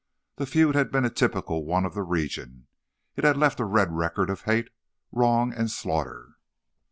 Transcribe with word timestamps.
The 0.37 0.47
feud 0.47 0.73
had 0.73 0.91
been 0.91 1.05
a 1.05 1.11
typical 1.11 1.63
one 1.63 1.85
of 1.85 1.93
the 1.93 2.01
region; 2.01 2.65
it 3.15 3.23
had 3.23 3.37
left 3.37 3.59
a 3.59 3.65
red 3.65 3.93
record 3.95 4.31
of 4.31 4.41
hate, 4.45 4.69
wrong 5.11 5.53
and 5.53 5.69
slaughter. 5.69 6.37